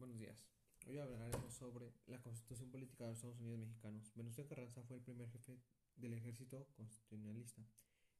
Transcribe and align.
Buenos 0.00 0.18
días. 0.18 0.42
Hoy 0.86 0.96
hablaremos 0.96 1.52
sobre 1.52 1.92
la 2.06 2.22
Constitución 2.22 2.70
Política 2.70 3.04
de 3.04 3.10
los 3.10 3.18
Estados 3.18 3.38
Unidos 3.38 3.58
Mexicanos. 3.58 4.10
Venustiano 4.14 4.48
Carranza 4.48 4.82
fue 4.82 4.96
el 4.96 5.02
primer 5.02 5.28
jefe 5.28 5.60
del 5.94 6.14
ejército 6.14 6.66
constitucionalista, 6.74 7.62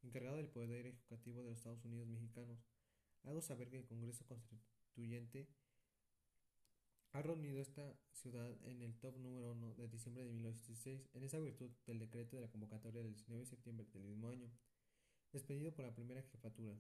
encargado 0.02 0.36
del 0.36 0.50
poder 0.50 0.86
ejecutivo 0.88 1.42
de 1.42 1.48
los 1.48 1.56
Estados 1.56 1.82
Unidos 1.86 2.06
Mexicanos. 2.06 2.58
Hago 3.22 3.40
saber 3.40 3.70
que 3.70 3.78
el 3.78 3.86
Congreso 3.86 4.26
Constituyente 4.26 5.48
ha 7.12 7.22
reunido 7.22 7.62
esta 7.62 7.96
ciudad 8.12 8.54
en 8.62 8.82
el 8.82 8.98
top 8.98 9.16
número 9.16 9.52
1 9.52 9.76
de 9.76 9.88
diciembre 9.88 10.24
de 10.24 10.32
1916 10.32 11.08
en 11.14 11.24
esa 11.24 11.38
virtud 11.38 11.70
del 11.86 11.98
decreto 11.98 12.36
de 12.36 12.42
la 12.42 12.50
convocatoria 12.50 13.02
del 13.02 13.14
19 13.14 13.40
de 13.40 13.50
septiembre 13.50 13.86
del 13.94 14.04
mismo 14.04 14.28
año, 14.28 14.50
despedido 15.32 15.72
por 15.72 15.86
la 15.86 15.94
primera 15.94 16.20
jefatura. 16.24 16.76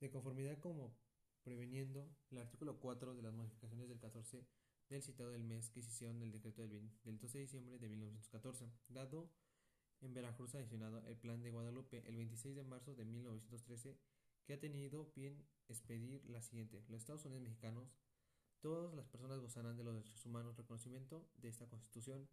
De 0.00 0.08
conformidad 0.08 0.58
como 0.58 0.96
preveniendo 1.46 2.12
el 2.32 2.38
artículo 2.38 2.80
4 2.80 3.14
de 3.14 3.22
las 3.22 3.32
modificaciones 3.32 3.88
del 3.88 4.00
14 4.00 4.44
del 4.88 5.00
citado 5.00 5.30
del 5.30 5.44
mes 5.44 5.70
que 5.70 5.78
hicieron 5.78 6.18
del 6.18 6.32
decreto 6.32 6.66
del, 6.66 6.90
12 7.04 7.38
de 7.38 7.44
diciembre 7.44 7.78
de 7.78 7.88
1914, 7.88 8.68
dado 8.88 9.30
en 10.00 10.12
Veracruz 10.12 10.56
adicionado 10.56 11.06
el 11.06 11.16
Plan 11.16 11.44
de 11.44 11.52
Guadalupe 11.52 12.02
el 12.08 12.16
26 12.16 12.56
de 12.56 12.64
marzo 12.64 12.96
de 12.96 13.04
1913, 13.04 13.96
que 14.44 14.54
ha 14.54 14.58
tenido 14.58 15.12
bien 15.14 15.46
expedir 15.68 16.24
la 16.28 16.42
siguiente. 16.42 16.84
Los 16.88 17.02
Estados 17.02 17.24
Unidos 17.26 17.44
mexicanos, 17.44 17.96
todas 18.60 18.92
las 18.94 19.06
personas 19.06 19.38
gozarán 19.38 19.76
de 19.76 19.84
los 19.84 19.94
derechos 19.94 20.26
humanos, 20.26 20.56
reconocimiento 20.56 21.30
de 21.36 21.48
esta 21.48 21.68
Constitución 21.68 22.28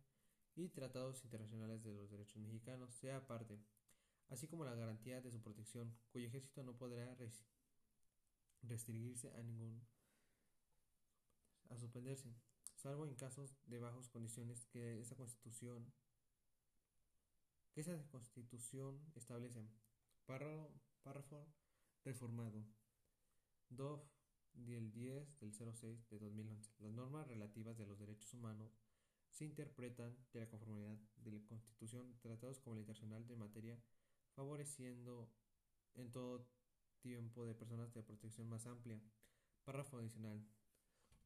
y 0.56 0.70
tratados 0.70 1.24
internacionales 1.24 1.84
de 1.84 1.94
los 1.94 2.10
derechos 2.10 2.42
mexicanos, 2.42 2.96
sea 2.96 3.18
aparte, 3.18 3.60
así 4.30 4.48
como 4.48 4.66
la 4.66 4.74
garantía 4.74 5.22
de 5.22 5.30
su 5.30 5.40
protección, 5.40 5.96
cuyo 6.10 6.26
ejército 6.26 6.64
no 6.64 6.76
podrá 6.76 7.14
recibir 7.14 7.63
restringirse 8.64 9.32
a 9.36 9.44
ningún 9.44 9.86
a 11.70 11.78
suspenderse, 11.78 12.36
salvo 12.76 13.06
en 13.06 13.16
casos 13.16 13.58
de 13.66 13.80
bajas 13.80 14.10
condiciones 14.10 14.66
que 14.68 15.00
esa 15.00 15.16
constitución 15.16 15.92
que 17.74 17.82
esa 17.82 17.98
constitución 18.10 19.02
establece. 19.16 19.68
Párrafo, 20.26 20.72
párrafo 21.02 21.48
reformado. 22.04 22.64
DOF 23.70 24.04
del 24.54 24.92
10 24.92 25.40
del 25.40 25.54
06 25.54 26.08
de 26.10 26.20
2011. 26.20 26.72
Las 26.80 26.94
normas 26.94 27.28
relativas 27.28 27.78
de 27.78 27.88
los 27.88 27.98
derechos 27.98 28.32
humanos 28.34 28.78
se 29.32 29.46
interpretan 29.46 30.16
de 30.32 30.42
la 30.42 30.48
conformidad 30.48 30.96
de 31.16 31.32
la 31.32 31.44
Constitución, 31.48 32.16
tratados 32.22 32.60
como 32.60 32.76
la 32.76 32.82
internacional 32.82 33.26
de 33.26 33.36
materia, 33.36 33.80
favoreciendo 34.36 35.32
en 35.96 36.12
todo 36.12 36.48
tiempo 37.04 37.46
de 37.46 37.54
personas 37.54 37.94
de 37.94 38.02
protección 38.02 38.48
más 38.48 38.66
amplia. 38.66 39.00
Párrafo 39.66 39.98
adicional. 39.98 40.42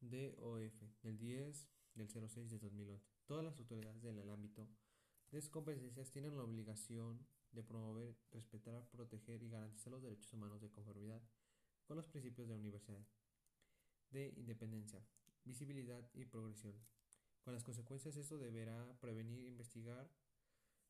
DOF 0.02 0.82
del 1.04 1.18
10 1.20 1.70
del 1.94 2.10
06 2.10 2.50
de 2.50 2.58
2011. 2.58 3.06
Todas 3.26 3.46
las 3.46 3.58
autoridades 3.60 4.02
del 4.02 4.30
ámbito 4.30 4.68
de 5.32 5.40
sus 5.40 5.52
competencias 5.52 6.12
tienen 6.12 6.36
la 6.36 6.44
obligación 6.44 7.26
de 7.52 7.64
promover, 7.64 8.16
respetar, 8.32 8.90
proteger 8.90 9.44
y 9.44 9.50
garantizar 9.50 9.92
los 9.92 10.02
derechos 10.02 10.34
humanos 10.34 10.62
de 10.62 10.72
conformidad 10.72 11.22
con 11.86 11.98
los 11.98 12.08
principios 12.08 12.48
de 12.48 12.56
la 12.56 12.60
universidad, 12.60 13.06
de 14.10 14.34
independencia, 14.36 15.02
visibilidad 15.46 16.10
y 16.14 16.26
progresión. 16.26 16.76
Con 17.42 17.54
las 17.54 17.64
consecuencias 17.64 18.18
esto 18.18 18.38
deberá 18.38 18.94
prevenir, 19.00 19.46
investigar, 19.46 20.10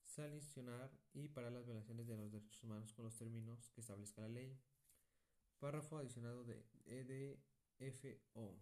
sancionar 0.05 0.91
y 1.13 1.27
parar 1.27 1.51
las 1.51 1.65
violaciones 1.65 2.07
de 2.07 2.15
los 2.15 2.31
derechos 2.31 2.63
humanos 2.63 2.93
con 2.93 3.05
los 3.05 3.15
términos 3.15 3.69
que 3.71 3.81
establezca 3.81 4.21
la 4.21 4.29
ley. 4.29 4.57
Párrafo 5.59 5.97
adicionado 5.97 6.43
de 6.43 6.63
EDFO 6.85 8.59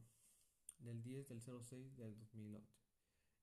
del 0.79 1.03
10 1.03 1.27
del 1.27 1.41
06 1.41 1.97
del 1.97 2.17
2011. 2.17 2.73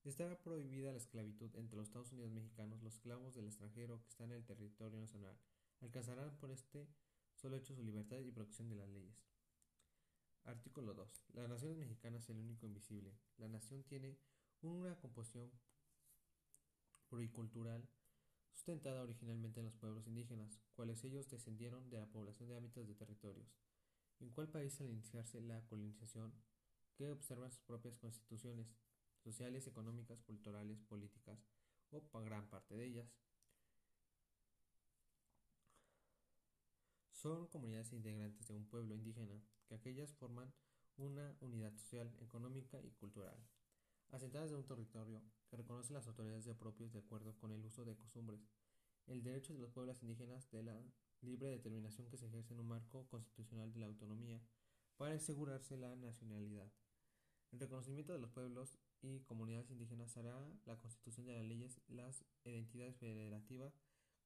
Está 0.03 0.37
prohibida 0.41 0.91
la 0.91 0.97
esclavitud 0.97 1.55
entre 1.55 1.77
los 1.77 1.87
Estados 1.87 2.11
Unidos 2.11 2.31
mexicanos. 2.31 2.81
Los 2.81 2.95
esclavos 2.95 3.35
del 3.35 3.45
extranjero 3.45 4.01
que 4.01 4.09
están 4.09 4.31
en 4.31 4.37
el 4.37 4.45
territorio 4.45 4.99
nacional 4.99 5.37
alcanzarán 5.81 6.35
por 6.37 6.51
este 6.51 6.87
solo 7.35 7.55
hecho 7.57 7.75
su 7.75 7.83
libertad 7.83 8.19
y 8.19 8.31
protección 8.31 8.69
de 8.69 8.75
las 8.75 8.89
leyes. 8.89 9.23
Artículo 10.45 10.93
2. 10.93 11.25
La 11.33 11.47
nación 11.47 11.77
mexicana 11.77 12.17
es 12.17 12.29
el 12.29 12.37
único 12.37 12.65
invisible. 12.65 13.15
La 13.37 13.47
nación 13.47 13.83
tiene 13.83 14.17
una 14.61 14.97
composición 14.99 15.51
pluricultural 17.07 17.87
sustentada 18.63 19.01
originalmente 19.01 19.59
en 19.59 19.65
los 19.65 19.75
pueblos 19.75 20.07
indígenas, 20.07 20.57
cuales 20.77 21.03
ellos 21.03 21.29
descendieron 21.29 21.89
de 21.89 21.99
la 21.99 22.05
población 22.05 22.47
de 22.47 22.55
ámbitos 22.55 22.87
de 22.87 22.95
territorios. 22.95 23.59
¿En 24.21 24.29
cuál 24.29 24.47
país 24.47 24.79
al 24.79 24.89
iniciarse 24.89 25.41
la 25.41 25.65
colonización 25.65 26.33
que 26.95 27.09
observan 27.09 27.51
sus 27.51 27.61
propias 27.63 27.97
constituciones 27.97 28.73
sociales, 29.21 29.67
económicas, 29.67 30.21
culturales, 30.21 30.81
políticas, 30.83 31.45
o 31.91 32.21
gran 32.21 32.49
parte 32.49 32.77
de 32.77 32.85
ellas? 32.85 33.13
Son 37.11 37.47
comunidades 37.47 37.91
integrantes 37.91 38.47
de 38.47 38.55
un 38.55 38.65
pueblo 38.65 38.95
indígena, 38.95 39.43
que 39.67 39.75
aquellas 39.75 40.13
forman 40.13 40.53
una 40.95 41.35
unidad 41.41 41.73
social, 41.73 42.15
económica 42.21 42.81
y 42.81 42.91
cultural 42.91 43.37
asentadas 44.13 44.51
en 44.51 44.57
un 44.57 44.65
territorio 44.65 45.21
que 45.49 45.57
reconoce 45.57 45.91
las 45.91 46.07
autoridades 46.07 46.45
de 46.45 46.53
propios 46.53 46.93
de 46.93 46.99
acuerdo 46.99 47.35
con 47.37 47.51
el 47.51 47.65
uso 47.65 47.83
de 47.83 47.95
costumbres, 47.95 48.47
el 49.07 49.23
derecho 49.23 49.53
de 49.53 49.59
los 49.59 49.71
pueblos 49.71 50.01
indígenas 50.03 50.49
de 50.51 50.63
la 50.63 50.79
libre 51.21 51.47
determinación 51.47 52.07
que 52.09 52.17
se 52.17 52.27
ejerce 52.27 52.53
en 52.53 52.59
un 52.59 52.67
marco 52.67 53.07
constitucional 53.07 53.73
de 53.73 53.79
la 53.79 53.87
autonomía 53.87 54.39
para 54.97 55.15
asegurarse 55.15 55.77
la 55.77 55.95
nacionalidad. 55.95 56.71
El 57.51 57.59
reconocimiento 57.59 58.13
de 58.13 58.19
los 58.19 58.29
pueblos 58.29 58.77
y 59.01 59.21
comunidades 59.21 59.71
indígenas 59.71 60.15
hará 60.15 60.39
la 60.65 60.77
constitución 60.77 61.25
de 61.25 61.33
las 61.33 61.45
leyes 61.45 61.81
las 61.87 62.23
identidades 62.45 62.95
federativas, 62.97 63.73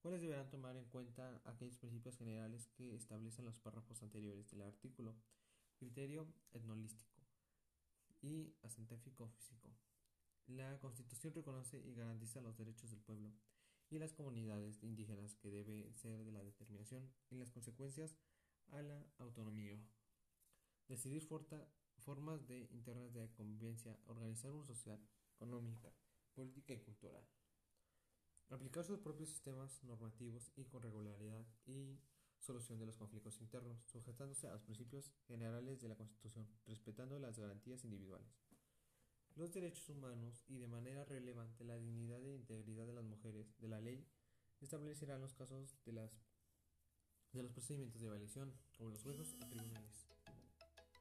cuales 0.00 0.20
deberán 0.20 0.50
tomar 0.50 0.76
en 0.76 0.84
cuenta 0.84 1.40
aquellos 1.44 1.78
principios 1.78 2.16
generales 2.16 2.68
que 2.68 2.94
establecen 2.94 3.46
los 3.46 3.58
párrafos 3.58 4.02
anteriores 4.02 4.50
del 4.50 4.62
artículo. 4.62 5.16
Criterio 5.78 6.26
etnolístico 6.52 7.17
y 8.28 8.54
acentéfico 8.62 9.28
físico. 9.28 9.74
La 10.46 10.78
Constitución 10.78 11.34
reconoce 11.34 11.78
y 11.78 11.94
garantiza 11.94 12.40
los 12.40 12.56
derechos 12.56 12.90
del 12.90 13.00
pueblo 13.00 13.32
y 13.90 13.98
las 13.98 14.12
comunidades 14.12 14.82
indígenas 14.82 15.34
que 15.36 15.50
debe 15.50 15.92
ser 15.94 16.24
de 16.24 16.32
la 16.32 16.42
determinación 16.42 17.10
y 17.30 17.36
las 17.36 17.50
consecuencias 17.50 18.16
a 18.70 18.82
la 18.82 19.06
autonomía. 19.18 19.78
Decidir 20.88 21.26
formas 21.98 22.46
de 22.46 22.68
internas 22.70 23.12
de 23.12 23.30
convivencia, 23.32 23.98
organizar 24.06 24.52
un 24.52 24.66
social, 24.66 25.00
económica, 25.34 25.92
política 26.34 26.74
y 26.74 26.80
cultural. 26.80 27.26
Aplicar 28.50 28.84
sus 28.84 28.98
propios 29.00 29.28
sistemas 29.28 29.82
normativos 29.84 30.50
y 30.56 30.64
con 30.64 30.82
regularidad 30.82 31.46
y 31.66 32.00
solución 32.38 32.78
de 32.78 32.86
los 32.86 32.96
conflictos 32.96 33.40
internos, 33.40 33.82
sujetándose 33.84 34.46
a 34.46 34.52
los 34.52 34.62
principios 34.62 35.12
generales 35.26 35.80
de 35.80 35.88
la 35.88 35.96
Constitución, 35.96 36.48
las 37.18 37.38
garantías 37.38 37.84
individuales, 37.84 38.28
los 39.36 39.52
derechos 39.52 39.88
humanos 39.88 40.44
y 40.48 40.58
de 40.58 40.66
manera 40.66 41.04
relevante 41.04 41.64
la 41.64 41.76
dignidad 41.76 42.24
e 42.24 42.34
integridad 42.34 42.86
de 42.86 42.92
las 42.92 43.04
mujeres 43.04 43.56
de 43.58 43.68
la 43.68 43.80
ley 43.80 44.04
establecerán 44.60 45.20
los 45.20 45.34
casos 45.34 45.76
de, 45.84 45.92
las, 45.92 46.10
de 47.32 47.42
los 47.42 47.52
procedimientos 47.52 48.00
de 48.00 48.08
evaluación, 48.08 48.52
como 48.76 48.90
los 48.90 49.02
jueces 49.02 49.36
o 49.40 49.46
tribunales. 49.48 50.07